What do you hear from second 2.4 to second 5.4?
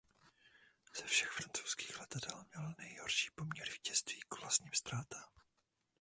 měl nejhorší poměr vítězství k vlastním ztrátám.